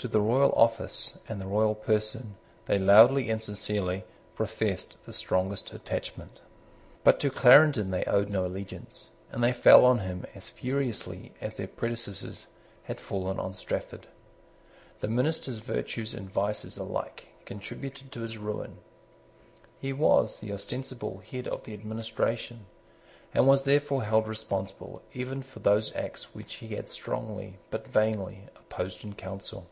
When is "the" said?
0.12-0.20, 1.40-1.48, 5.04-5.12, 15.00-15.08, 20.38-20.52, 21.64-21.74